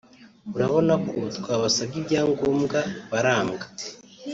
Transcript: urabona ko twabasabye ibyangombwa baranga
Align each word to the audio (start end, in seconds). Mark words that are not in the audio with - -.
urabona 0.55 0.93
ko 1.07 1.17
twabasabye 1.37 1.97
ibyangombwa 2.01 2.79
baranga 3.11 3.65